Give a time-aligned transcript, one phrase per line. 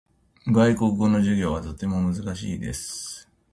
[0.47, 3.29] 外国語の授業はとても難しいです。